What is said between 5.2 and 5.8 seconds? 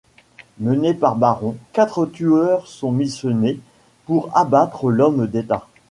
d'État.